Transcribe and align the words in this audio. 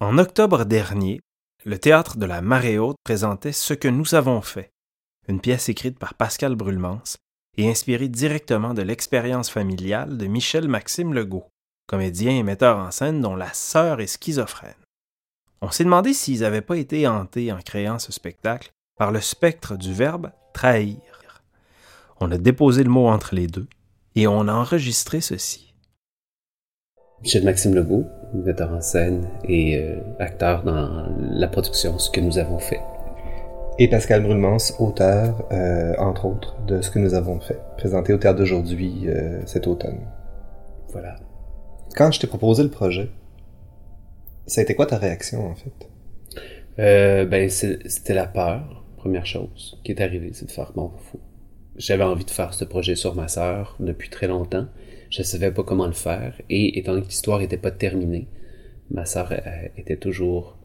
En 0.00 0.16
octobre 0.16 0.64
dernier, 0.64 1.20
le 1.64 1.76
théâtre 1.76 2.18
de 2.18 2.24
la 2.24 2.40
Marée 2.40 2.78
Haute 2.78 2.98
présentait 3.02 3.50
Ce 3.50 3.74
que 3.74 3.88
nous 3.88 4.14
avons 4.14 4.40
fait, 4.42 4.70
une 5.26 5.40
pièce 5.40 5.68
écrite 5.68 5.98
par 5.98 6.14
Pascal 6.14 6.54
Brulmans 6.54 7.16
et 7.56 7.68
inspirée 7.68 8.06
directement 8.06 8.74
de 8.74 8.82
l'expérience 8.82 9.50
familiale 9.50 10.16
de 10.16 10.26
Michel 10.28 10.68
Maxime 10.68 11.12
Legault, 11.12 11.48
comédien 11.88 12.30
et 12.30 12.44
metteur 12.44 12.78
en 12.78 12.92
scène 12.92 13.20
dont 13.20 13.34
la 13.34 13.52
sœur 13.52 14.00
est 14.00 14.06
schizophrène. 14.06 14.74
On 15.62 15.72
s'est 15.72 15.82
demandé 15.82 16.14
s'ils 16.14 16.40
n'avaient 16.42 16.60
pas 16.60 16.76
été 16.76 17.08
hantés 17.08 17.50
en 17.50 17.58
créant 17.58 17.98
ce 17.98 18.12
spectacle 18.12 18.70
par 18.96 19.10
le 19.10 19.20
spectre 19.20 19.76
du 19.76 19.92
verbe 19.92 20.30
trahir. 20.54 21.00
On 22.20 22.30
a 22.30 22.38
déposé 22.38 22.84
le 22.84 22.90
mot 22.90 23.08
entre 23.08 23.34
les 23.34 23.48
deux 23.48 23.66
et 24.14 24.28
on 24.28 24.46
a 24.46 24.52
enregistré 24.52 25.20
ceci. 25.20 25.74
Michel 27.20 27.42
Maxime 27.42 27.74
Legault, 27.74 28.06
metteur 28.34 28.72
en 28.72 28.80
scène 28.80 29.28
et 29.44 29.78
euh, 29.78 29.96
acteur 30.18 30.62
dans 30.62 31.06
la 31.18 31.48
production, 31.48 31.98
ce 31.98 32.10
que 32.10 32.20
nous 32.20 32.38
avons 32.38 32.58
fait. 32.58 32.80
Et 33.78 33.88
Pascal 33.88 34.22
Brulmans, 34.22 34.56
auteur, 34.78 35.46
euh, 35.52 35.94
entre 35.98 36.26
autres, 36.26 36.56
de 36.66 36.80
ce 36.80 36.90
que 36.90 36.98
nous 36.98 37.14
avons 37.14 37.40
fait, 37.40 37.60
présenté 37.76 38.12
au 38.12 38.18
théâtre 38.18 38.38
d'aujourd'hui 38.38 39.04
euh, 39.06 39.40
cet 39.46 39.66
automne. 39.66 40.00
Voilà. 40.90 41.16
Quand 41.94 42.10
je 42.10 42.20
t'ai 42.20 42.26
proposé 42.26 42.62
le 42.62 42.70
projet, 42.70 43.10
ça 44.46 44.60
a 44.60 44.64
été 44.64 44.74
quoi 44.74 44.86
ta 44.86 44.96
réaction 44.96 45.46
en 45.46 45.54
fait? 45.54 45.72
Ben, 46.76 47.50
c'était 47.50 48.14
la 48.14 48.26
peur, 48.26 48.84
première 48.96 49.26
chose, 49.26 49.80
qui 49.84 49.92
est 49.92 50.00
arrivée, 50.00 50.30
c'est 50.32 50.46
de 50.46 50.50
faire 50.52 50.72
bon 50.74 50.92
fou. 50.96 51.18
J'avais 51.76 52.04
envie 52.04 52.24
de 52.24 52.30
faire 52.30 52.54
ce 52.54 52.64
projet 52.64 52.94
sur 52.94 53.14
ma 53.14 53.28
sœur 53.28 53.76
depuis 53.80 54.10
très 54.10 54.26
longtemps. 54.26 54.66
Je 55.10 55.22
savais 55.22 55.50
pas 55.50 55.62
comment 55.62 55.86
le 55.86 55.92
faire 55.92 56.34
et 56.50 56.78
étant 56.78 56.92
donné 56.92 57.04
que 57.04 57.08
l'histoire 57.08 57.40
était 57.40 57.56
pas 57.56 57.70
terminée, 57.70 58.28
ma 58.90 59.04
sœur 59.04 59.32
euh, 59.32 59.36
était 59.76 59.96
toujours 59.96 60.58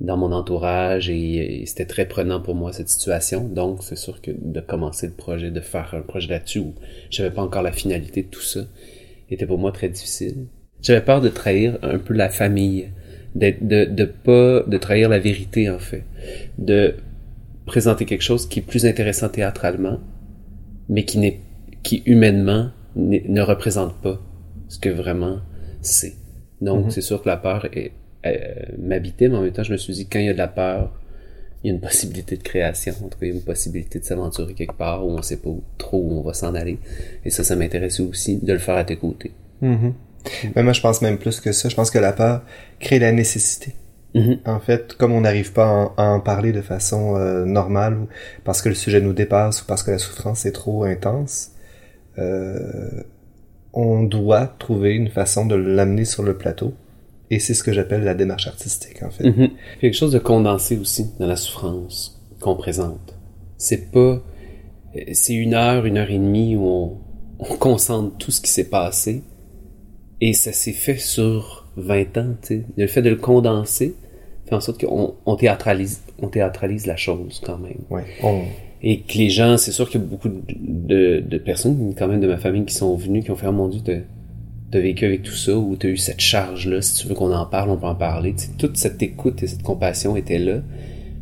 dans 0.00 0.16
mon 0.16 0.30
entourage 0.30 1.10
et, 1.10 1.62
et 1.62 1.66
c'était 1.66 1.86
très 1.86 2.06
prenant 2.06 2.40
pour 2.40 2.54
moi 2.54 2.72
cette 2.72 2.88
situation. 2.88 3.44
Donc 3.48 3.82
c'est 3.82 3.96
sûr 3.96 4.20
que 4.20 4.30
de 4.30 4.60
commencer 4.60 5.06
le 5.06 5.12
projet, 5.12 5.50
de 5.50 5.60
faire 5.60 5.94
un 5.94 6.02
projet 6.02 6.28
là-dessus 6.28 6.60
où 6.60 6.74
j'avais 7.10 7.32
pas 7.32 7.42
encore 7.42 7.62
la 7.62 7.72
finalité 7.72 8.22
de 8.22 8.28
tout 8.28 8.40
ça, 8.40 8.60
était 9.30 9.46
pour 9.46 9.58
moi 9.58 9.72
très 9.72 9.88
difficile. 9.88 10.46
J'avais 10.80 11.04
peur 11.04 11.20
de 11.20 11.28
trahir 11.28 11.78
un 11.82 11.98
peu 11.98 12.14
la 12.14 12.28
famille, 12.28 12.90
de, 13.34 13.84
de 13.84 14.04
pas, 14.04 14.62
de 14.62 14.78
trahir 14.78 15.08
la 15.08 15.18
vérité 15.18 15.68
en 15.68 15.78
fait, 15.78 16.04
de 16.58 16.94
présenter 17.66 18.04
quelque 18.04 18.22
chose 18.22 18.48
qui 18.48 18.60
est 18.60 18.62
plus 18.62 18.86
intéressant 18.86 19.28
théâtralement, 19.28 19.98
mais 20.88 21.04
qui 21.04 21.18
n'est, 21.18 21.40
qui 21.82 22.02
humainement 22.06 22.70
ne 22.98 23.40
représente 23.42 23.94
pas 24.02 24.20
ce 24.68 24.78
que 24.78 24.88
vraiment 24.90 25.38
c'est. 25.80 26.14
Donc 26.60 26.86
Mhm. 26.86 26.90
c'est 26.90 27.00
sûr 27.00 27.22
que 27.22 27.28
la 27.28 27.36
peur 27.36 27.66
est, 27.72 27.92
euh, 28.26 28.54
m'habitait, 28.78 29.28
mais 29.28 29.36
en 29.36 29.42
même 29.42 29.52
temps 29.52 29.62
je 29.62 29.72
me 29.72 29.76
suis 29.78 29.92
dit 29.94 30.06
quand 30.06 30.18
il 30.18 30.26
y 30.26 30.28
a 30.28 30.32
de 30.32 30.38
la 30.38 30.48
peur, 30.48 30.92
il 31.62 31.68
y 31.68 31.70
a 31.70 31.74
une 31.74 31.80
possibilité 31.80 32.36
de 32.36 32.42
création, 32.42 32.92
en 33.04 33.08
tout 33.08 33.18
cas 33.18 33.26
il 33.26 33.28
y 33.28 33.32
a 33.32 33.34
une 33.34 33.42
possibilité 33.42 33.98
de 34.00 34.04
s'aventurer 34.04 34.54
quelque 34.54 34.74
part 34.76 35.06
où 35.06 35.10
on 35.10 35.22
sait 35.22 35.36
pas 35.38 35.48
où- 35.50 35.62
trop 35.78 35.98
où 35.98 36.18
on 36.18 36.22
va 36.22 36.34
s'en 36.34 36.54
aller. 36.54 36.78
Et 37.24 37.30
ça, 37.30 37.44
ça 37.44 37.56
m'intéressait 37.56 38.02
aussi 38.02 38.36
de 38.38 38.52
le 38.52 38.58
faire 38.58 38.76
à 38.76 38.84
tes 38.84 38.96
côtés. 38.96 39.32
Mhm. 39.60 39.94
Mais 40.54 40.62
moi, 40.62 40.72
je 40.72 40.80
pense 40.80 41.00
même 41.00 41.16
plus 41.18 41.40
que 41.40 41.52
ça. 41.52 41.68
Je 41.68 41.74
pense 41.76 41.90
que 41.90 41.98
la 41.98 42.12
peur 42.12 42.42
crée 42.80 42.98
la 42.98 43.12
nécessité. 43.12 43.72
Mhm. 44.14 44.38
En 44.46 44.58
fait, 44.60 44.94
comme 44.94 45.12
on 45.12 45.20
n'arrive 45.22 45.52
pas 45.52 45.64
à 45.66 45.72
en, 45.72 45.94
à 45.96 46.04
en 46.10 46.20
parler 46.20 46.52
de 46.52 46.60
façon 46.60 47.16
euh, 47.16 47.44
normale, 47.44 47.94
ou 47.94 48.08
parce 48.44 48.60
que 48.62 48.68
le 48.68 48.74
sujet 48.74 49.00
nous 49.00 49.12
dépasse, 49.12 49.62
ou 49.62 49.66
parce 49.66 49.82
que 49.82 49.90
la 49.92 49.98
souffrance 49.98 50.44
est 50.46 50.52
trop 50.52 50.84
intense, 50.84 51.52
on 53.72 54.02
doit 54.02 54.46
trouver 54.58 54.94
une 54.94 55.08
façon 55.08 55.46
de 55.46 55.54
l'amener 55.54 56.04
sur 56.04 56.22
le 56.22 56.36
plateau. 56.36 56.74
Et 57.30 57.38
c'est 57.38 57.54
ce 57.54 57.62
que 57.62 57.72
j'appelle 57.72 58.04
la 58.04 58.14
démarche 58.14 58.46
artistique, 58.46 59.02
en 59.02 59.10
fait. 59.10 59.24
Mhm. 59.24 59.50
Quelque 59.80 59.94
chose 59.94 60.12
de 60.12 60.18
condensé 60.18 60.78
aussi 60.78 61.10
dans 61.18 61.26
la 61.26 61.36
souffrance 61.36 62.20
qu'on 62.40 62.56
présente. 62.56 63.14
C'est 63.58 63.90
pas, 63.90 64.22
euh, 64.96 65.00
c'est 65.12 65.34
une 65.34 65.54
heure, 65.54 65.84
une 65.84 65.98
heure 65.98 66.10
et 66.10 66.18
demie 66.18 66.56
où 66.56 66.64
on, 66.64 66.98
on 67.38 67.56
concentre 67.56 68.16
tout 68.16 68.30
ce 68.30 68.40
qui 68.40 68.50
s'est 68.50 68.68
passé 68.68 69.22
et 70.20 70.32
ça 70.32 70.52
s'est 70.52 70.72
fait 70.72 70.96
sur 70.96 71.68
20 71.76 72.18
ans, 72.18 72.34
tu 72.42 72.48
sais. 72.48 72.64
Le 72.76 72.86
fait 72.86 73.02
de 73.02 73.10
le 73.10 73.16
condenser 73.16 73.94
fait 74.46 74.54
en 74.54 74.60
sorte 74.60 74.84
qu'on 74.84 75.14
on 75.26 75.36
théâtralise, 75.36 76.02
on 76.20 76.28
théâtralise 76.28 76.86
la 76.86 76.96
chose 76.96 77.40
quand 77.44 77.58
même. 77.58 77.82
Ouais. 77.90 78.04
On, 78.22 78.44
Et 78.82 79.00
que 79.00 79.18
les 79.18 79.30
gens, 79.30 79.56
c'est 79.56 79.72
sûr 79.72 79.88
qu'il 79.88 80.00
y 80.00 80.04
a 80.04 80.06
beaucoup 80.06 80.28
de, 80.28 81.38
personnes, 81.38 81.94
quand 81.98 82.08
même 82.08 82.20
de 82.20 82.28
ma 82.28 82.36
famille, 82.36 82.64
qui 82.64 82.74
sont 82.74 82.94
venues, 82.94 83.22
qui 83.22 83.30
ont 83.30 83.36
fait, 83.36 83.48
oh 83.48 83.52
mon 83.52 83.68
Dieu, 83.68 83.80
t'as 84.70 84.78
vécu 84.78 85.04
avec 85.04 85.22
tout 85.22 85.34
ça, 85.34 85.56
ou 85.56 85.76
t'as 85.76 85.88
eu 85.88 85.96
cette 85.96 86.20
charge-là, 86.20 86.80
si 86.80 87.02
tu 87.02 87.08
veux 87.08 87.14
qu'on 87.14 87.32
en 87.32 87.46
parle, 87.46 87.70
on 87.70 87.76
peut 87.76 87.86
en 87.86 87.94
parler. 87.94 88.34
Toute 88.58 88.76
cette 88.76 89.02
écoute 89.02 89.42
et 89.42 89.46
cette 89.46 89.62
compassion 89.62 90.16
était 90.16 90.38
là. 90.38 90.60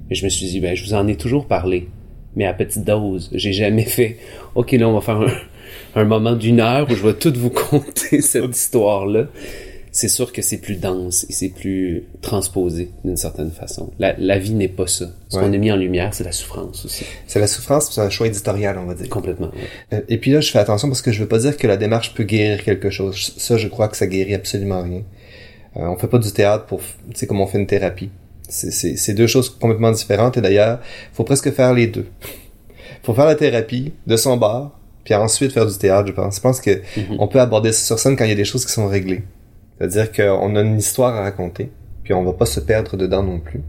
Mais 0.09 0.15
je 0.15 0.25
me 0.25 0.29
suis 0.29 0.47
dit, 0.47 0.61
ben, 0.61 0.77
je 0.77 0.85
vous 0.85 0.95
en 0.95 1.09
ai 1.09 1.17
toujours 1.17 1.47
parlé, 1.47 1.89
mais 2.37 2.45
à 2.45 2.53
petite 2.53 2.85
dose. 2.85 3.31
J'ai 3.33 3.53
jamais 3.53 3.85
fait, 3.85 4.19
ok, 4.55 4.73
là, 4.73 4.89
on 4.89 4.95
va 4.95 5.01
faire 5.01 5.21
un, 5.21 5.33
un 5.97 6.05
moment 6.05 6.35
d'une 6.35 6.61
heure 6.61 6.89
où 6.91 6.95
je 6.95 7.03
vais 7.03 7.15
tout 7.15 7.33
vous 7.37 7.51
conter 7.71 8.21
cette 8.21 8.55
histoire-là. 8.55 9.27
C'est 9.99 10.09
sûr 10.09 10.31
que 10.31 10.43
c'est 10.43 10.59
plus 10.59 10.77
dense 10.77 11.25
et 11.31 11.33
c'est 11.33 11.49
plus 11.49 12.05
transposé 12.21 12.91
d'une 13.03 13.17
certaine 13.17 13.51
façon. 13.51 13.91
La, 13.99 14.15
la 14.19 14.39
vie 14.39 14.53
n'est 14.53 14.69
pas 14.69 14.87
ça. 14.87 15.07
Ce 15.31 15.37
Ouais. 15.39 15.43
qu'on 15.43 15.53
a 15.55 15.57
mis 15.57 15.73
en 15.73 15.77
lumière, 15.77 16.13
c'est 16.13 16.23
la 16.25 16.33
souffrance 16.33 16.85
aussi. 16.85 17.07
c'est 17.27 17.41
la 17.41 17.47
souffrance, 17.47 17.91
c'est 17.91 18.03
un 18.03 18.11
choix 18.11 18.27
éditorial, 18.27 18.77
on 18.79 18.85
va 18.85 18.93
dire. 18.95 19.09
Complètement. 19.09 19.47
ouais. 19.49 19.97
Euh, 19.99 20.01
Et 20.11 20.19
puis 20.19 20.33
là, 20.33 20.43
je 20.43 20.51
fais 20.51 20.59
attention 20.59 20.89
parce 20.89 21.01
que 21.01 21.13
je 21.13 21.21
veux 21.21 21.29
pas 21.29 21.39
dire 21.39 21.57
que 21.57 21.67
la 21.67 21.79
démarche 21.79 22.13
peut 22.13 22.25
guérir 22.25 22.63
quelque 22.63 22.91
chose. 22.91 23.33
Ça, 23.39 23.57
je 23.57 23.69
crois 23.69 23.89
que 23.89 23.97
ça 23.97 24.07
guérit 24.07 24.35
absolument 24.35 24.83
rien. 24.83 25.03
Euh, 25.79 25.87
on 25.89 25.97
fait 25.97 26.09
pas 26.09 26.19
du 26.19 26.31
théâtre 26.31 26.67
pour, 26.67 26.81
tu 26.81 26.87
sais, 27.15 27.27
comme 27.27 27.41
on 27.41 27.47
fait 27.47 27.59
une 27.59 27.67
thérapie. 27.67 28.11
C'est- 28.51 29.15
deux 29.15 29.27
choses 29.27 29.49
complètement 29.49 29.93
différentes 29.93 30.37
et 30.37 30.43
d'ailleurs, 30.43 30.79
faut 31.15 31.25
presque 31.25 31.51
faire 31.53 31.73
les 31.73 31.87
deux. 31.87 32.07
faut 33.03 33.15
faire 33.15 33.27
la 33.27 33.35
thérapie 33.35 33.93
de 34.07 34.17
son 34.17 34.37
bar, 34.37 34.79
puis 35.05 35.15
ensuite 35.15 35.53
faire 35.53 35.65
du 35.67 35.79
théâtre, 35.79 36.09
je 36.09 36.13
pense. 36.13 36.37
Je 36.37 36.41
pense 36.43 36.61
que 36.61 36.83
Mhm. 36.99 37.17
on 37.19 37.29
peut 37.29 37.41
aborder 37.41 37.73
ça 37.73 37.83
sur 37.87 37.99
scène 37.99 38.15
quand 38.17 38.25
il 38.25 38.31
y 38.31 38.33
a 38.33 38.37
des 38.37 38.45
choses 38.45 38.67
qui 38.67 38.73
sont 38.73 38.89
réglées. 38.89 39.23
C'est-à-dire 39.79 40.13
qu'on 40.13 40.57
a 40.57 40.61
une 40.61 40.79
histoire 40.79 41.15
à 41.15 41.23
raconter, 41.23 41.71
puis 42.03 42.15
on 42.15 42.25
va 42.25 42.33
pas 42.33 42.47
se 42.47 42.61
perdre 42.61 42.97
dedans 42.97 43.23
non 43.23 43.41
plus. 43.41 43.63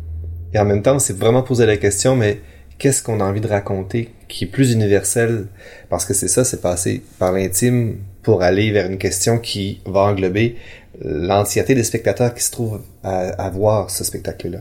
Et 0.54 0.60
en 0.60 0.66
même 0.66 0.82
temps, 0.82 0.96
on 0.96 1.00
s'est 1.00 1.14
vraiment 1.14 1.44
posé 1.44 1.66
la 1.66 1.78
question, 1.78 2.16
mais 2.16 2.40
qu'est-ce 2.78 3.04
qu'on 3.04 3.20
a 3.20 3.26
envie 3.26 3.42
de 3.42 3.48
raconter 3.48 4.14
qui 4.28 4.46
est 4.46 4.48
plus 4.48 4.72
universel? 4.72 5.48
Parce 5.90 6.06
que 6.06 6.14
c'est 6.14 6.28
ça, 6.28 6.44
c'est 6.44 6.62
passer 6.62 7.04
par 7.20 7.34
l'intime 7.34 7.98
pour 8.24 8.42
aller 8.44 8.72
vers 8.72 8.90
une 8.90 8.98
question 8.98 9.38
qui 9.40 9.82
va 9.86 10.02
englober 10.02 10.56
l'entièreté 11.02 11.76
des 11.76 11.84
spectateurs 11.84 12.34
qui 12.34 12.44
se 12.44 12.52
trouvent 12.52 12.82
à 13.04 13.50
voir 13.50 13.90
ce 13.90 14.04
spectacle-là. 14.04 14.60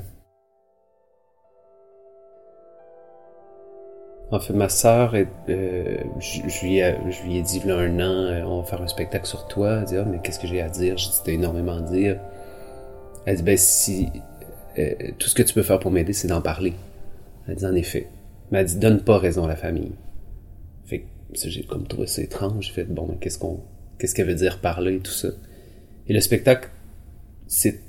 En 4.30 4.40
fait, 4.40 4.52
ma 4.52 4.68
sœur, 4.68 5.14
euh, 5.14 5.96
je, 6.18 6.40
je 6.48 6.64
lui 6.64 6.78
ai, 6.78 6.96
je 7.10 7.22
lui 7.22 7.36
ai 7.36 7.42
dit, 7.42 7.60
il 7.62 7.68
y 7.68 7.70
a 7.70 7.76
un 7.76 8.00
an, 8.00 8.24
euh, 8.24 8.42
on 8.42 8.60
va 8.60 8.66
faire 8.66 8.82
un 8.82 8.88
spectacle 8.88 9.26
sur 9.26 9.46
toi. 9.46 9.78
Elle 9.78 9.84
dit, 9.84 9.96
ah, 9.96 10.04
mais 10.04 10.18
qu'est-ce 10.18 10.40
que 10.40 10.48
j'ai 10.48 10.60
à 10.60 10.68
dire? 10.68 10.96
J'ai 10.98 11.10
dit, 11.10 11.30
énormément 11.30 11.76
à 11.76 11.82
dire. 11.82 12.18
Elle 13.24 13.36
dit, 13.36 13.42
ben, 13.44 13.56
si, 13.56 14.08
euh, 14.78 14.94
tout 15.18 15.28
ce 15.28 15.34
que 15.34 15.44
tu 15.44 15.54
peux 15.54 15.62
faire 15.62 15.78
pour 15.78 15.92
m'aider, 15.92 16.12
c'est 16.12 16.26
d'en 16.26 16.40
parler. 16.40 16.74
Elle 17.46 17.54
dit, 17.54 17.66
en 17.66 17.74
effet. 17.76 18.08
Mais 18.50 18.58
elle 18.58 18.66
dit, 18.66 18.78
donne 18.78 19.00
pas 19.00 19.18
raison 19.18 19.44
à 19.44 19.48
la 19.48 19.56
famille. 19.56 19.92
Fait 20.86 21.00
que, 21.00 21.06
j'ai 21.32 21.62
comme 21.62 21.86
trouvé 21.86 22.08
ça 22.08 22.20
étrange. 22.20 22.66
J'ai 22.66 22.72
fait, 22.72 22.84
bon, 22.84 23.16
qu'est-ce 23.20 23.38
qu'on, 23.38 23.60
qu'est-ce 23.98 24.14
qu'elle 24.16 24.26
veut 24.26 24.34
dire 24.34 24.60
par 24.60 24.80
là 24.80 24.90
et 24.90 24.98
tout 24.98 25.12
ça? 25.12 25.28
Et 26.08 26.12
le 26.12 26.20
spectacle 26.20 26.70
s'est 27.46 27.80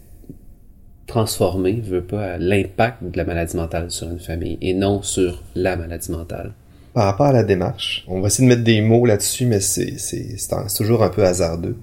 transformé, 1.07 1.81
veut 1.83 2.03
pas, 2.03 2.37
l'impact 2.37 3.01
de 3.03 3.17
la 3.17 3.23
maladie 3.25 3.55
mentale 3.55 3.89
sur 3.91 4.09
une 4.09 4.19
famille 4.19 4.57
et 4.61 4.73
non 4.73 5.01
sur 5.01 5.43
la 5.55 5.75
maladie 5.75 6.11
mentale. 6.11 6.53
Par 6.93 7.05
rapport 7.05 7.27
à 7.27 7.31
la 7.31 7.43
démarche, 7.43 8.03
on 8.07 8.21
va 8.21 8.27
essayer 8.27 8.47
de 8.47 8.53
mettre 8.53 8.63
des 8.65 8.81
mots 8.81 9.05
là-dessus, 9.05 9.45
mais 9.45 9.59
c'est 9.59 9.97
c'est- 9.99 10.37
toujours 10.77 11.03
un 11.03 11.09
peu 11.09 11.23
hasardeux. 11.25 11.77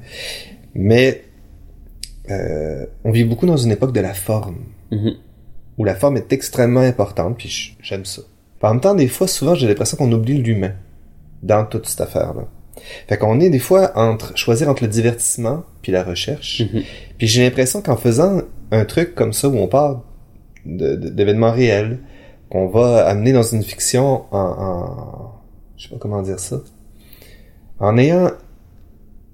Mais 0.75 1.25
euh, 2.31 2.87
on 3.05 3.11
vit 3.13 3.25
beaucoup 3.25 3.47
dans 3.47 3.57
une 3.57 3.71
époque 3.71 3.93
de 3.93 4.01
la 4.01 4.15
forme. 4.15 4.59
Mhm. 4.91 5.15
où 5.77 5.85
la 5.85 5.97
forme 5.97 6.17
est 6.17 6.33
extrêmement 6.33 6.81
importante, 6.83 7.37
puis 7.37 7.77
j'aime 7.83 8.05
ça. 8.05 8.23
En 8.63 8.71
même 8.75 8.81
temps, 8.81 8.95
des 8.95 9.09
fois, 9.09 9.27
souvent, 9.27 9.57
j'ai 9.57 9.67
l'impression 9.67 9.97
qu'on 9.97 10.13
oublie 10.13 10.39
l'humain 10.41 10.73
dans 11.43 11.65
toute 11.67 11.87
cette 11.87 12.01
affaire-là. 12.01 12.45
Fait 13.09 13.19
qu'on 13.19 13.41
est 13.41 13.51
des 13.51 13.59
fois 13.59 13.91
entre 13.99 14.37
choisir 14.39 14.69
entre 14.69 14.85
le 14.85 14.89
divertissement 14.89 15.65
puis 15.83 15.91
la 15.91 16.05
recherche. 16.05 16.63
Mhm. 16.63 16.83
Puis 17.19 17.27
j'ai 17.27 17.43
l'impression 17.43 17.83
qu'en 17.83 17.97
faisant 17.97 18.43
un 18.75 18.85
truc 18.85 19.15
comme 19.15 19.33
ça 19.33 19.49
où 19.49 19.57
on 19.57 19.69
parle 19.69 20.01
d'événements 20.67 21.53
réels, 21.53 21.99
qu'on 22.51 22.69
va 22.69 23.07
amener 23.07 23.33
dans 23.33 23.43
une 23.43 23.63
fiction 23.63 24.25
en, 24.31 24.39
en 24.39 25.33
je 25.77 25.85
sais 25.85 25.91
pas 25.95 25.99
comment 26.01 26.23
dire 26.23 26.39
ça, 26.39 26.61
en 27.79 27.99
ayant 27.99 28.31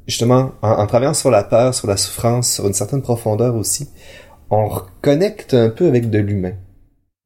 justement 0.06 0.52
en, 0.62 0.86
travaillant 0.86 1.14
sur 1.14 1.30
la 1.30 1.44
peur, 1.44 1.74
sur 1.74 1.86
la 1.86 1.96
souffrance, 1.96 2.50
sur 2.52 2.66
une 2.66 2.72
certaine 2.72 3.02
profondeur 3.02 3.54
aussi, 3.54 3.88
on 4.50 4.66
reconnecte 4.66 5.54
un 5.54 5.70
peu 5.70 5.86
avec 5.86 6.10
de 6.10 6.18
l'humain. 6.18 6.54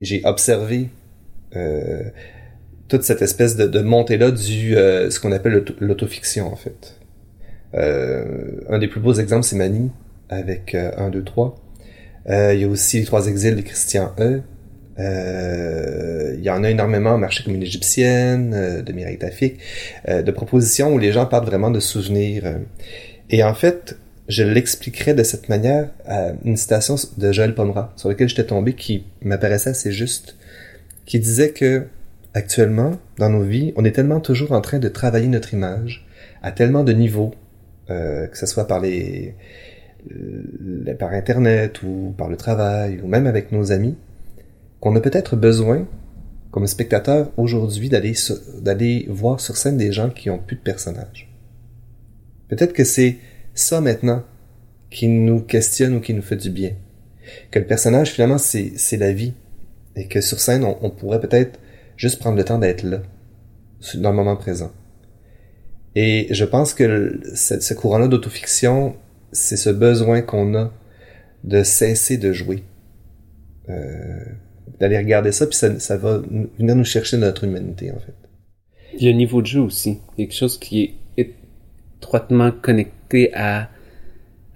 J'ai 0.00 0.22
observé 0.26 0.90
euh, 1.56 2.02
toute 2.88 3.02
cette 3.04 3.22
espèce 3.22 3.56
de, 3.56 3.66
de 3.66 3.80
montée-là 3.80 4.30
du 4.30 4.76
euh, 4.76 5.10
ce 5.10 5.20
qu'on 5.20 5.32
appelle 5.32 5.52
l'auto- 5.54 5.74
l'autofiction 5.80 6.52
en 6.52 6.56
fait. 6.56 7.00
Euh, 7.74 8.60
un 8.68 8.78
des 8.78 8.88
plus 8.88 9.00
beaux 9.00 9.14
exemples, 9.14 9.44
c'est 9.44 9.56
Mani 9.56 9.90
avec 10.28 10.74
euh, 10.74 10.90
1, 10.96 11.10
2, 11.10 11.24
3. 11.24 11.56
Euh, 12.28 12.54
il 12.54 12.60
y 12.60 12.64
a 12.64 12.68
aussi 12.68 13.00
les 13.00 13.04
trois 13.04 13.26
exils 13.28 13.56
de 13.56 13.60
Christian 13.60 14.12
E. 14.18 14.42
Euh, 14.98 16.34
il 16.38 16.44
y 16.44 16.50
en 16.50 16.62
a 16.64 16.70
énormément 16.70 17.18
marché 17.18 17.42
commune 17.44 17.62
égyptienne, 17.62 18.52
euh, 18.54 18.82
de 18.82 18.92
Mireille 18.92 19.18
Tafik, 19.18 19.58
euh, 20.08 20.22
de 20.22 20.30
propositions 20.30 20.92
où 20.92 20.98
les 20.98 21.12
gens 21.12 21.26
parlent 21.26 21.46
vraiment 21.46 21.70
de 21.70 21.80
souvenirs. 21.80 22.42
euh. 22.46 22.58
Et 23.30 23.42
en 23.42 23.54
fait, 23.54 23.96
je 24.28 24.42
l'expliquerai 24.42 25.14
de 25.14 25.22
cette 25.22 25.48
manière 25.48 25.90
à 26.06 26.28
une 26.44 26.56
citation 26.56 26.94
de 27.18 27.32
Joël 27.32 27.54
Pomera, 27.54 27.92
sur 27.96 28.08
laquelle 28.08 28.28
j'étais 28.28 28.44
tombé, 28.44 28.74
qui 28.74 29.04
m'apparaissait 29.22 29.70
assez 29.70 29.92
juste, 29.92 30.36
qui 31.06 31.18
disait 31.18 31.50
que 31.50 31.84
actuellement, 32.32 32.92
dans 33.18 33.30
nos 33.30 33.42
vies, 33.42 33.72
on 33.76 33.84
est 33.84 33.92
tellement 33.92 34.20
toujours 34.20 34.52
en 34.52 34.60
train 34.60 34.78
de 34.78 34.88
travailler 34.88 35.28
notre 35.28 35.52
image 35.54 36.06
à 36.42 36.52
tellement 36.52 36.84
de 36.84 36.92
niveaux, 36.92 37.34
euh, 37.90 38.26
que 38.28 38.38
ce 38.38 38.46
soit 38.46 38.66
par 38.66 38.80
les, 38.80 39.34
le- 39.73 39.73
par 40.98 41.12
Internet 41.12 41.82
ou 41.82 42.14
par 42.16 42.28
le 42.28 42.36
travail 42.36 43.00
ou 43.02 43.06
même 43.06 43.26
avec 43.26 43.52
nos 43.52 43.72
amis, 43.72 43.96
qu'on 44.80 44.94
a 44.96 45.00
peut-être 45.00 45.36
besoin, 45.36 45.86
comme 46.50 46.66
spectateur 46.66 47.30
aujourd'hui, 47.36 47.88
d'aller 47.88 49.06
voir 49.08 49.40
sur 49.40 49.56
scène 49.56 49.76
des 49.76 49.92
gens 49.92 50.10
qui 50.10 50.30
ont 50.30 50.38
plus 50.38 50.56
de 50.56 50.62
personnages. 50.62 51.32
Peut-être 52.48 52.72
que 52.72 52.84
c'est 52.84 53.16
ça 53.54 53.80
maintenant 53.80 54.22
qui 54.90 55.08
nous 55.08 55.40
questionne 55.40 55.96
ou 55.96 56.00
qui 56.00 56.14
nous 56.14 56.22
fait 56.22 56.36
du 56.36 56.50
bien. 56.50 56.72
Que 57.50 57.58
le 57.58 57.66
personnage, 57.66 58.10
finalement, 58.10 58.38
c'est 58.38 58.96
la 58.96 59.12
vie. 59.12 59.32
Et 59.96 60.06
que 60.06 60.20
sur 60.20 60.40
scène, 60.40 60.64
on, 60.64 60.90
pourrait 60.90 61.20
peut-être 61.20 61.58
juste 61.96 62.18
prendre 62.18 62.36
le 62.36 62.44
temps 62.44 62.58
d'être 62.58 62.82
là, 62.82 63.00
dans 63.96 64.10
le 64.10 64.16
moment 64.16 64.36
présent. 64.36 64.72
Et 65.94 66.26
je 66.30 66.44
pense 66.44 66.74
que 66.74 67.20
ce, 67.34 67.60
ce 67.60 67.74
courant-là 67.74 68.08
d'autofiction, 68.08 68.96
c'est 69.34 69.56
ce 69.58 69.68
besoin 69.70 70.22
qu'on 70.22 70.54
a 70.54 70.72
de 71.44 71.62
cesser 71.62 72.16
de 72.16 72.32
jouer. 72.32 72.62
Euh, 73.68 74.24
D'aller 74.80 74.98
regarder 74.98 75.30
ça, 75.30 75.46
puis 75.46 75.56
ça, 75.56 75.78
ça 75.78 75.96
va 75.96 76.18
venir 76.58 76.74
nous 76.74 76.84
chercher 76.84 77.16
notre 77.16 77.44
humanité, 77.44 77.92
en 77.92 77.98
fait. 78.00 78.14
Il 78.98 79.04
y 79.04 79.08
a 79.08 79.10
un 79.12 79.16
niveau 79.16 79.40
de 79.40 79.46
jeu 79.46 79.60
aussi. 79.60 79.98
Il 80.16 80.22
y 80.22 80.24
a 80.24 80.26
quelque 80.26 80.36
chose 80.36 80.58
qui 80.58 80.96
est 81.16 81.30
étroitement 82.00 82.50
connecté 82.50 83.32
à, 83.34 83.68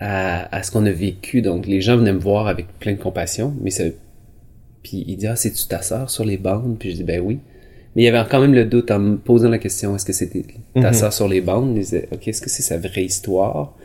à, 0.01 0.55
à 0.57 0.63
ce 0.65 0.73
qu'on 0.73 0.85
a 0.87 0.91
vécu. 0.91 1.41
Donc, 1.41 1.67
les 1.67 1.81
gens 1.81 1.97
venaient 1.97 2.13
me 2.13 2.19
voir 2.19 2.49
avec 2.49 2.67
plein 2.81 2.93
de 2.95 2.99
compassion, 2.99 3.55
mais 3.61 3.71
ça, 3.71 3.85
puis 4.83 5.05
il 5.07 5.17
dit, 5.19 5.27
ah, 5.29 5.37
c'est-tu 5.37 5.69
ta 5.69 5.83
sœur 5.83 6.11
sur 6.11 6.25
les 6.25 6.37
bandes? 6.39 6.77
Puis 6.79 6.91
je 6.93 6.97
dis, 6.97 7.05
ben 7.05 7.21
oui. 7.21 7.39
Mais 7.95 8.03
il 8.03 8.05
y 8.07 8.09
avait 8.09 8.29
quand 8.29 8.41
même 8.41 8.55
le 8.55 8.65
doute 8.65 8.91
en 8.91 8.99
me 8.99 9.17
posant 9.19 9.49
la 9.51 9.59
question, 9.59 9.95
est-ce 9.95 10.05
que 10.05 10.13
c'était 10.13 10.45
ta 10.75 10.89
Mhm. 10.89 10.95
sœur 10.95 11.13
sur 11.13 11.29
les 11.29 11.41
bandes? 11.43 11.77
Il 11.77 11.81
disait, 11.83 12.09
ok, 12.13 12.27
est-ce 12.27 12.41
que 12.43 12.51
c'est 12.51 12.63
sa 12.63 12.77
vraie 12.79 13.05
histoire? 13.05 13.77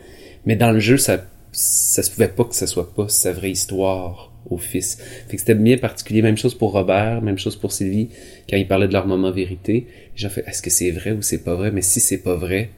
Mais 0.46 0.56
dans 0.56 0.70
le 0.72 0.80
jeu, 0.80 0.96
ça, 0.98 1.24
ça 1.52 2.02
se 2.02 2.10
pouvait 2.10 2.28
pas 2.28 2.44
que 2.44 2.54
ça 2.54 2.66
soit 2.66 2.92
pas 2.94 3.08
sa 3.08 3.32
vraie 3.32 3.50
histoire 3.52 4.30
au 4.50 4.58
fils. 4.58 4.98
Fait 5.28 5.36
que 5.36 5.40
c'était 5.40 5.54
bien 5.54 5.78
particulier. 5.78 6.20
Même 6.22 6.36
chose 6.36 6.54
pour 6.54 6.72
Robert, 6.72 7.22
même 7.22 7.38
chose 7.38 7.56
pour 7.56 7.72
Sylvie, 7.72 8.10
quand 8.48 8.56
ils 8.56 8.68
parlaient 8.68 8.88
de 8.88 8.92
leur 8.92 9.06
moment 9.06 9.30
vérité. 9.30 9.86
J'ai 10.16 10.28
fait, 10.28 10.44
est-ce 10.46 10.60
que 10.62 10.70
c'est 10.70 10.90
vrai 10.90 11.12
ou 11.12 11.22
c'est 11.22 11.42
pas 11.44 11.54
vrai? 11.54 11.70
Mais 11.70 11.80
si 11.82 11.98
c'est 12.00 12.18
pas 12.18 12.34
vrai, 12.36 12.70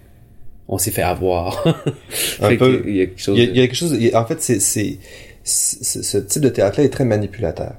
on 0.69 0.79
s'est 0.79 0.91
fait 0.93 1.03
avoir. 1.03 1.65
Un 2.41 2.57
peu. 2.57 2.85
Il 2.87 2.97
y 2.97 3.01
a 3.03 3.07
quelque 3.07 3.21
chose. 3.21 3.37
Il 3.39 3.41
y 3.41 3.45
a, 3.45 3.47
de- 3.47 3.53
il 3.53 3.57
y 3.59 3.61
a 3.63 3.67
quelque 3.67 3.77
chose. 3.77 3.93
il 3.99 4.03
y 4.07 4.13
a- 4.13 4.21
en 4.23 4.27
fait, 4.27 4.41
c'est, 4.41 4.61
c'est, 4.61 4.99
c'est- 5.43 6.03
ce 6.03 6.19
type 6.19 6.43
de 6.43 6.49
théâtre-là 6.49 6.85
est 6.85 6.89
très 6.91 7.05
manipulateur, 7.05 7.75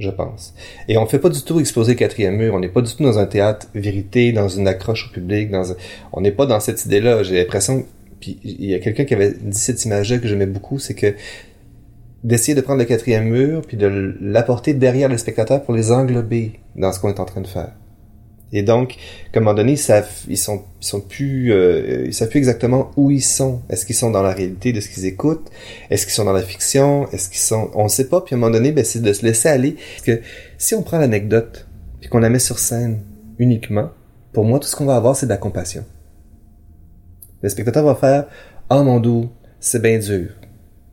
je 0.00 0.10
pense. 0.10 0.54
Et 0.88 0.96
on 0.98 1.06
fait 1.06 1.18
pas 1.20 1.28
du 1.30 1.42
tout 1.42 1.60
exploser 1.60 1.92
le 1.92 1.98
quatrième 1.98 2.36
mur. 2.36 2.54
On 2.54 2.60
n'est 2.60 2.68
pas 2.68 2.82
du 2.82 2.92
tout 2.94 3.02
dans 3.04 3.18
un 3.18 3.26
théâtre 3.26 3.68
vérité, 3.74 4.32
dans 4.32 4.48
une 4.48 4.66
accroche 4.66 5.08
au 5.08 5.12
public. 5.12 5.50
Dans 5.50 5.70
un- 5.72 5.76
On 6.12 6.20
n'est 6.22 6.32
pas 6.32 6.46
dans 6.46 6.58
cette 6.60 6.84
idée-là. 6.86 7.22
J'ai 7.22 7.36
l'impression. 7.36 7.86
Puis 8.20 8.38
il 8.44 8.66
y 8.66 8.74
a 8.74 8.78
quelqu'un 8.78 9.04
qui 9.04 9.14
avait 9.14 9.32
dit 9.32 9.58
cette 9.58 9.84
image-là 9.84 10.18
que 10.18 10.28
j'aimais 10.28 10.46
beaucoup, 10.46 10.78
c'est 10.78 10.94
que 10.94 11.14
d'essayer 12.22 12.54
de 12.54 12.60
prendre 12.60 12.78
le 12.78 12.84
quatrième 12.84 13.24
mur 13.24 13.62
puis 13.66 13.76
de 13.76 14.14
l'apporter 14.20 14.74
derrière 14.74 15.08
le 15.08 15.16
spectateur 15.16 15.62
pour 15.62 15.74
les 15.74 15.90
englober 15.90 16.60
dans 16.76 16.92
ce 16.92 17.00
qu'on 17.00 17.08
est 17.08 17.20
en 17.20 17.24
train 17.24 17.40
de 17.40 17.46
faire. 17.46 17.72
Et 18.52 18.62
donc, 18.62 18.96
à 19.32 19.38
un 19.38 19.40
moment 19.40 19.54
donné, 19.54 19.72
ils 19.72 19.78
savent, 19.78 20.10
ils 20.28 20.36
sont 20.36 20.64
plus, 21.08 21.52
euh, 21.52 22.04
ils 22.06 22.14
savent 22.14 22.28
plus 22.28 22.38
exactement 22.38 22.90
où 22.96 23.10
ils 23.10 23.22
sont. 23.22 23.62
Est-ce 23.68 23.86
qu'ils 23.86 23.94
sont 23.94 24.10
dans 24.10 24.22
la 24.22 24.32
réalité 24.32 24.72
de 24.72 24.80
ce 24.80 24.88
qu'ils 24.88 25.06
écoutent? 25.06 25.50
Est-ce 25.88 26.04
qu'ils 26.04 26.14
sont 26.14 26.24
dans 26.24 26.32
la 26.32 26.42
fiction? 26.42 27.08
Est-ce 27.12 27.28
qu'ils 27.28 27.40
sont, 27.40 27.70
on 27.74 27.84
ne 27.84 27.88
sait 27.88 28.08
pas. 28.08 28.20
Puis 28.22 28.34
à 28.34 28.36
un 28.36 28.40
moment 28.40 28.52
donné, 28.52 28.72
ben, 28.72 28.84
c'est 28.84 29.00
de 29.00 29.12
se 29.12 29.24
laisser 29.24 29.48
aller. 29.48 29.76
Parce 29.94 30.18
que 30.18 30.22
si 30.58 30.74
on 30.74 30.82
prend 30.82 30.98
l'anecdote 30.98 31.68
puis 32.00 32.08
qu'on 32.08 32.18
la 32.18 32.28
met 32.28 32.40
sur 32.40 32.58
scène 32.58 33.02
uniquement, 33.38 33.90
pour 34.32 34.44
moi, 34.44 34.58
tout 34.58 34.66
ce 34.66 34.74
qu'on 34.74 34.86
va 34.86 34.96
avoir, 34.96 35.14
c'est 35.14 35.26
de 35.26 35.30
la 35.30 35.36
compassion. 35.36 35.84
Le 37.42 37.48
spectateur 37.48 37.84
va 37.84 37.94
faire, 37.94 38.26
ah 38.68 38.82
mon 38.82 39.00
doux, 39.00 39.30
c'est 39.60 39.80
bien 39.82 39.98
dur. 39.98 40.28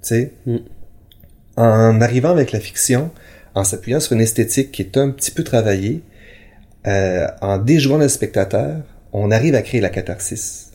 Tu 0.02 0.08
sais? 0.10 0.34
Mm. 0.46 0.58
En 1.58 2.02
arrivant 2.02 2.30
avec 2.30 2.52
la 2.52 2.60
fiction, 2.60 3.12
en 3.56 3.64
s'appuyant 3.64 4.00
sur 4.00 4.14
une 4.14 4.22
esthétique 4.22 4.72
qui 4.72 4.84
est 4.84 4.98
un 4.98 5.10
petit 5.10 5.32
peu 5.32 5.44
travaillée, 5.44 6.04
euh, 6.86 7.28
en 7.42 7.58
déjouant 7.58 7.98
le 7.98 8.08
spectateur, 8.08 8.78
on 9.12 9.32
arrive 9.32 9.56
à 9.56 9.62
créer 9.62 9.82
la 9.82 9.90
catharsis. 9.90 10.72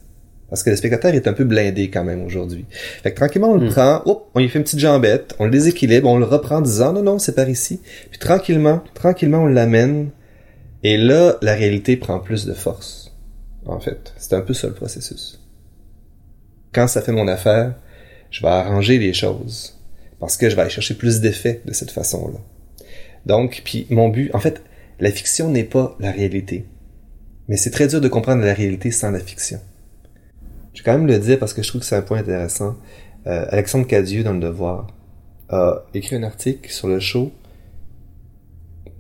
Parce 0.51 0.63
que 0.63 0.71
le 0.71 0.77
spectateur 0.77 1.15
est 1.15 1.27
un 1.29 1.33
peu 1.33 1.45
blindé 1.45 1.89
quand 1.89 2.05
même 2.05 2.23
aujourd'hui. 2.25 2.67
Fait 3.03 3.13
que 3.13 3.17
tranquillement, 3.17 3.53
on 3.53 3.57
le 3.57 3.69
Mm. 3.69 3.71
prend, 3.71 4.03
hop, 4.05 4.29
on 4.35 4.41
lui 4.41 4.49
fait 4.51 4.59
une 4.59 4.65
petite 4.65 4.81
jambette, 4.81 5.35
on 5.39 5.45
le 5.47 5.51
déséquilibre, 5.51 6.09
on 6.11 6.19
le 6.19 6.27
reprend 6.27 6.57
en 6.57 6.61
disant 6.61 6.93
non, 6.93 7.03
non, 7.03 7.19
c'est 7.19 7.35
par 7.35 7.49
ici. 7.49 7.81
Puis 8.11 8.19
tranquillement, 8.19 8.83
tranquillement, 8.95 9.45
on 9.45 9.47
l'amène. 9.47 10.11
Et 10.83 10.99
là, 10.99 11.37
la 11.41 11.55
réalité 11.55 11.97
prend 11.97 12.19
plus 12.19 12.45
de 12.45 12.53
force. 12.53 13.13
En 13.65 13.79
fait, 13.79 14.13
c'est 14.19 14.35
un 14.35 14.41
peu 14.41 14.53
ça 14.53 14.67
le 14.67 14.75
processus. 14.75 15.39
Quand 16.73 16.89
ça 16.89 17.03
fait 17.03 17.13
mon 17.13 17.29
affaire, 17.29 17.75
je 18.31 18.41
vais 18.41 18.49
arranger 18.49 18.99
les 18.99 19.13
choses. 19.13 19.79
Parce 20.21 20.37
que 20.37 20.49
je 20.49 20.57
vais 20.57 20.63
aller 20.63 20.71
chercher 20.71 20.95
plus 20.95 21.21
d'effets 21.21 21.61
de 21.65 21.73
cette 21.73 21.91
façon-là. 21.91 22.39
Donc, 23.27 23.63
puis 23.65 23.87
mon 23.91 24.09
but, 24.09 24.31
en 24.35 24.41
fait, 24.41 24.63
la 25.01 25.11
fiction 25.11 25.51
n'est 25.51 25.65
pas 25.65 25.97
la 26.01 26.11
réalité. 26.11 26.65
Mais 27.49 27.57
c'est 27.57 27.71
très 27.71 27.89
dur 27.89 28.01
de 28.01 28.09
comprendre 28.09 28.45
la 28.45 28.55
réalité 28.55 28.91
sans 28.91 29.11
la 29.11 29.21
fiction. 29.21 29.61
Je 30.75 30.81
vais 30.81 30.85
quand 30.85 30.97
même 30.97 31.07
le 31.07 31.19
dire 31.19 31.39
parce 31.39 31.53
que 31.53 31.63
je 31.63 31.69
trouve 31.69 31.81
que 31.81 31.87
c'est 31.87 31.97
un 31.97 32.03
point 32.03 32.19
intéressant. 32.19 32.77
Euh, 33.27 33.45
Alexandre 33.51 33.87
Cadieux, 33.87 34.25
dans 34.25 34.33
Le 34.33 34.41
Devoir, 34.41 34.87
a 35.49 35.85
écrit 35.93 36.17
un 36.17 36.23
article 36.23 36.71
sur 36.71 36.89
le 36.89 36.99
show 36.99 37.31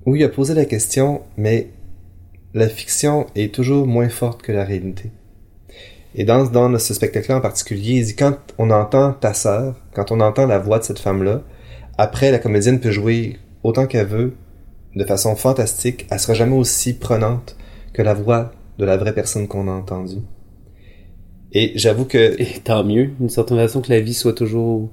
où 0.04 0.16
il 0.16 0.24
a 0.24 0.28
posé 0.28 0.54
la 0.54 0.64
question, 0.64 1.22
mais 1.36 1.68
la 2.54 2.68
fiction 2.68 3.26
est 3.34 3.54
toujours 3.54 3.86
moins 3.86 4.08
forte 4.08 4.42
que 4.42 4.52
la 4.52 4.64
réalité. 4.64 5.10
Et 6.14 6.24
dans, 6.24 6.44
dans 6.44 6.78
ce 6.78 6.94
spectacle-là 6.94 7.38
en 7.38 7.40
particulier, 7.40 7.94
il 7.94 8.04
dit 8.04 8.16
quand 8.16 8.36
on 8.58 8.70
entend 8.70 9.12
ta 9.12 9.32
sœur, 9.34 9.76
quand 9.94 10.10
on 10.12 10.20
entend 10.20 10.46
la 10.46 10.58
voix 10.58 10.78
de 10.78 10.84
cette 10.84 10.98
femme-là, 10.98 11.42
après 11.98 12.30
la 12.30 12.38
comédienne 12.38 12.80
peut 12.80 12.90
jouer 12.90 13.38
autant 13.62 13.86
qu'elle 13.86 14.06
veut, 14.06 14.34
de 14.94 15.04
façon 15.04 15.34
fantastique, 15.36 16.06
elle 16.10 16.20
sera 16.20 16.34
jamais 16.34 16.56
aussi 16.56 16.92
prenante 16.94 17.56
que 17.94 18.02
la 18.02 18.12
voix 18.14 18.52
de 18.78 18.84
la 18.84 18.96
vraie 18.96 19.14
personne 19.14 19.48
qu'on 19.48 19.68
a 19.68 19.70
entendue. 19.72 20.20
Et 21.52 21.72
j'avoue 21.76 22.04
que 22.04 22.40
Et 22.40 22.60
tant 22.64 22.84
mieux, 22.84 23.06
d'une 23.18 23.28
certaine 23.28 23.58
façon, 23.58 23.80
que 23.80 23.90
la 23.90 24.00
vie 24.00 24.14
soit 24.14 24.32
toujours 24.34 24.90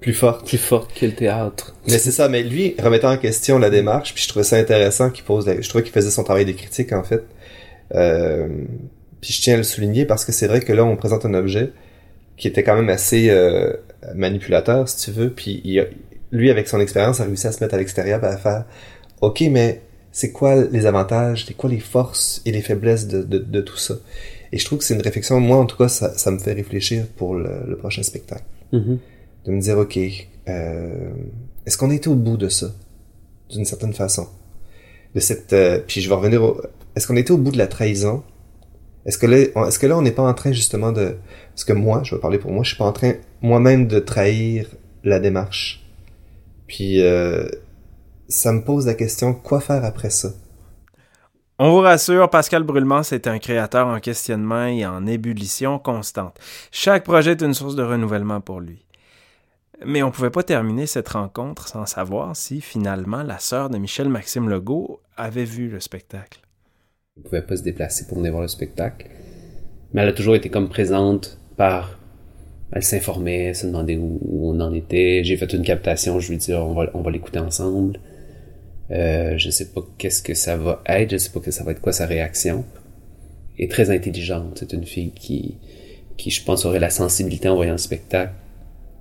plus 0.00 0.14
forte. 0.14 0.46
plus 0.46 0.56
forte 0.58 0.92
que 0.98 1.04
le 1.06 1.12
théâtre. 1.12 1.74
Mais 1.86 1.98
c'est 1.98 2.10
ça, 2.10 2.28
mais 2.28 2.42
lui, 2.42 2.74
remettant 2.82 3.12
en 3.12 3.18
question 3.18 3.58
la 3.58 3.68
démarche, 3.68 4.14
puis 4.14 4.22
je 4.22 4.28
trouvais 4.28 4.44
ça 4.44 4.56
intéressant 4.56 5.10
qu'il 5.10 5.24
pose, 5.24 5.46
la- 5.46 5.60
je 5.60 5.68
trouvais 5.68 5.84
qu'il 5.84 5.92
faisait 5.92 6.10
son 6.10 6.24
travail 6.24 6.46
de 6.46 6.52
critique, 6.52 6.92
en 6.94 7.02
fait. 7.02 7.22
Euh, 7.94 8.48
puis 9.20 9.32
je 9.32 9.40
tiens 9.42 9.54
à 9.54 9.56
le 9.56 9.62
souligner 9.62 10.04
parce 10.06 10.24
que 10.24 10.32
c'est 10.32 10.46
vrai 10.46 10.60
que 10.60 10.72
là, 10.72 10.84
on 10.84 10.96
présente 10.96 11.24
un 11.26 11.34
objet 11.34 11.72
qui 12.36 12.48
était 12.48 12.62
quand 12.62 12.74
même 12.76 12.88
assez 12.88 13.28
euh, 13.30 13.72
manipulateur, 14.14 14.88
si 14.88 15.04
tu 15.04 15.10
veux, 15.10 15.30
puis 15.30 15.60
il 15.64 15.78
a- 15.80 15.86
lui, 16.32 16.50
avec 16.50 16.68
son 16.68 16.80
expérience, 16.80 17.20
a 17.20 17.24
réussi 17.24 17.46
à 17.46 17.52
se 17.52 17.62
mettre 17.62 17.74
à 17.74 17.78
l'extérieur 17.78 18.22
et 18.24 18.26
à 18.28 18.36
faire, 18.36 18.64
OK, 19.20 19.42
mais 19.50 19.82
c'est 20.12 20.32
quoi 20.32 20.64
les 20.64 20.86
avantages, 20.86 21.44
c'est 21.46 21.54
quoi 21.54 21.68
les 21.70 21.80
forces 21.80 22.40
et 22.46 22.52
les 22.52 22.62
faiblesses 22.62 23.06
de, 23.08 23.22
de, 23.22 23.38
de 23.38 23.60
tout 23.60 23.76
ça? 23.76 23.94
Et 24.52 24.58
je 24.58 24.64
trouve 24.64 24.78
que 24.78 24.84
c'est 24.84 24.94
une 24.94 25.02
réflexion, 25.02 25.38
moi, 25.40 25.58
en 25.58 25.66
tout 25.66 25.76
cas, 25.76 25.88
ça, 25.88 26.16
ça 26.16 26.30
me 26.30 26.38
fait 26.38 26.52
réfléchir 26.52 27.06
pour 27.16 27.34
le, 27.34 27.50
le 27.68 27.76
prochain 27.76 28.02
spectacle 28.02 28.44
Mhm. 28.72 28.98
de 29.46 29.50
me 29.52 29.60
dire 29.60 29.78
ok 29.78 29.98
euh, 30.48 31.10
est-ce 31.66 31.76
qu'on 31.76 31.90
été 31.90 32.08
au 32.08 32.14
bout 32.14 32.36
de 32.36 32.48
ça 32.48 32.72
d'une 33.50 33.64
certaine 33.64 33.92
façon 33.92 34.28
de 35.14 35.18
cette 35.20 35.52
euh, 35.52 35.80
puis 35.86 36.00
je 36.00 36.08
vais 36.08 36.14
revenir 36.14 36.42
au 36.44 36.60
est-ce 36.94 37.06
qu'on 37.08 37.16
été 37.16 37.32
au 37.32 37.36
bout 37.36 37.50
de 37.50 37.58
la 37.58 37.66
trahison 37.66 38.22
est-ce 39.06 39.18
que 39.18 39.26
là 39.26 39.38
est-ce 39.66 39.78
que 39.78 39.86
là 39.86 39.96
on 39.96 40.02
n'est 40.02 40.10
pas 40.12 40.22
en 40.22 40.34
train 40.34 40.52
justement 40.52 40.92
de 40.92 41.16
parce 41.50 41.64
que 41.64 41.72
moi 41.72 42.02
je 42.04 42.14
vais 42.14 42.20
parler 42.20 42.38
pour 42.38 42.52
moi 42.52 42.62
je 42.62 42.70
suis 42.70 42.78
pas 42.78 42.84
en 42.84 42.92
train 42.92 43.14
moi-même 43.40 43.86
de 43.86 43.98
trahir 43.98 44.66
la 45.04 45.18
démarche 45.18 45.84
puis 46.66 47.02
euh, 47.02 47.48
ça 48.28 48.52
me 48.52 48.62
pose 48.62 48.86
la 48.86 48.94
question 48.94 49.34
quoi 49.34 49.60
faire 49.60 49.84
après 49.84 50.10
ça? 50.10 50.30
On 51.62 51.72
vous 51.72 51.80
rassure, 51.80 52.30
Pascal 52.30 52.62
Brûlement, 52.62 53.02
c'est 53.02 53.26
un 53.26 53.38
créateur 53.38 53.86
en 53.86 54.00
questionnement 54.00 54.64
et 54.64 54.86
en 54.86 55.06
ébullition 55.06 55.78
constante. 55.78 56.38
Chaque 56.72 57.04
projet 57.04 57.32
est 57.32 57.42
une 57.42 57.52
source 57.52 57.76
de 57.76 57.82
renouvellement 57.82 58.40
pour 58.40 58.60
lui. 58.60 58.86
Mais 59.84 60.02
on 60.02 60.10
pouvait 60.10 60.30
pas 60.30 60.42
terminer 60.42 60.86
cette 60.86 61.10
rencontre 61.10 61.68
sans 61.68 61.84
savoir 61.84 62.34
si, 62.34 62.62
finalement, 62.62 63.22
la 63.22 63.38
sœur 63.38 63.68
de 63.68 63.76
Michel 63.76 64.08
Maxime 64.08 64.48
Legault 64.48 65.00
avait 65.18 65.44
vu 65.44 65.68
le 65.68 65.80
spectacle. 65.80 66.40
Elle 67.16 67.22
pouvait 67.24 67.42
pas 67.42 67.56
se 67.56 67.62
déplacer 67.62 68.06
pour 68.06 68.18
venir 68.18 68.32
voir 68.32 68.42
le 68.42 68.48
spectacle. 68.48 69.08
Mais 69.92 70.02
elle 70.02 70.08
a 70.08 70.12
toujours 70.12 70.36
été 70.36 70.48
comme 70.48 70.68
présente 70.68 71.38
par 71.56 71.98
elle 72.72 72.84
s'informait, 72.84 73.46
elle 73.46 73.56
se 73.56 73.66
demandait 73.66 73.96
où, 73.96 74.20
on 74.30 74.60
en 74.60 74.72
était. 74.72 75.22
J'ai 75.24 75.36
fait 75.36 75.52
une 75.52 75.62
captation, 75.62 76.20
je 76.20 76.32
lui 76.32 76.54
on 76.54 76.72
va, 76.72 76.90
on 76.94 77.02
va 77.02 77.10
l'écouter 77.10 77.40
ensemble. 77.40 77.98
Euh, 78.92 79.36
je 79.38 79.50
sais 79.50 79.66
pas 79.66 79.82
qu'est-ce 79.98 80.22
que 80.22 80.34
ça 80.34 80.56
va 80.56 80.82
être, 80.86 81.10
je 81.10 81.16
sais 81.16 81.30
pas 81.30 81.40
que 81.40 81.50
ça 81.50 81.64
va 81.64 81.72
être 81.72 81.80
quoi 81.80 81.92
sa 81.92 82.06
réaction. 82.06 82.64
Et 83.58 83.68
très 83.68 83.90
intelligente, 83.90 84.58
c'est 84.58 84.72
une 84.72 84.86
fille 84.86 85.12
qui, 85.12 85.58
qui 86.16 86.30
je 86.30 86.44
pense 86.44 86.64
aurait 86.64 86.78
la 86.78 86.90
sensibilité 86.90 87.48
en 87.48 87.56
voyant 87.56 87.72
le 87.72 87.78
spectacle 87.78 88.32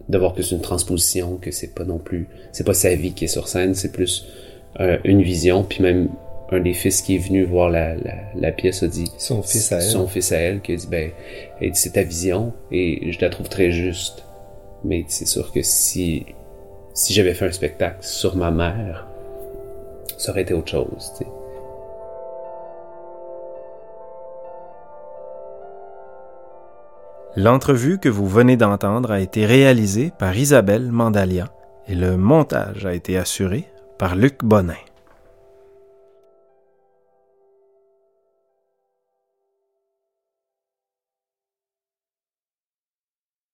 de 0.09 0.17
voir 0.17 0.33
que 0.33 0.41
c'est 0.41 0.55
une 0.55 0.61
transposition, 0.61 1.37
que 1.37 1.51
c'est 1.51 1.73
pas 1.73 1.85
non 1.85 1.99
plus, 1.99 2.27
c'est 2.51 2.65
pas 2.65 2.73
sa 2.73 2.93
vie 2.95 3.13
qui 3.13 3.25
est 3.25 3.29
sur 3.29 3.47
scène, 3.47 3.75
c'est 3.75 3.91
plus 3.91 4.25
euh, 4.79 4.97
une 5.03 5.21
vision, 5.21 5.63
puis 5.63 5.83
même 5.83 6.09
un 6.51 6.59
des 6.59 6.73
fils 6.73 7.01
qui 7.01 7.15
est 7.15 7.19
venu 7.19 7.43
voir 7.43 7.69
la, 7.69 7.95
la, 7.95 8.15
la 8.35 8.51
pièce 8.51 8.83
a 8.83 8.87
dit 8.87 9.11
son 9.17 9.43
fils 9.43 9.71
à 9.71 9.77
elle 9.77 9.81
son 9.83 10.07
fils 10.07 10.31
à 10.31 10.37
elle 10.37 10.61
qui 10.61 10.73
a 10.73 10.75
dit 10.75 10.87
ben 10.87 11.11
c'est 11.73 11.93
ta 11.93 12.03
vision 12.03 12.53
et 12.71 13.11
je 13.11 13.19
la 13.21 13.29
trouve 13.29 13.49
très 13.49 13.71
juste 13.71 14.23
mais 14.83 15.05
c'est 15.07 15.27
sûr 15.27 15.51
que 15.51 15.61
si 15.61 16.25
si 16.93 17.13
j'avais 17.13 17.33
fait 17.33 17.45
un 17.45 17.51
spectacle 17.51 17.99
sur 18.01 18.35
ma 18.35 18.51
mère 18.51 19.09
ça 20.19 20.31
aurait 20.31 20.41
été 20.41 20.53
autre 20.53 20.69
chose. 20.69 21.13
L'entrevue 27.35 27.99
que 27.99 28.09
vous 28.09 28.27
venez 28.27 28.57
d'entendre 28.57 29.11
a 29.11 29.21
été 29.21 29.45
réalisée 29.45 30.11
par 30.17 30.37
Isabelle 30.37 30.91
Mandalia 30.91 31.47
et 31.87 31.95
le 31.95 32.17
montage 32.17 32.85
a 32.85 32.93
été 32.93 33.17
assuré 33.17 33.65
par 33.97 34.15
Luc 34.15 34.43
Bonin. 34.43 34.73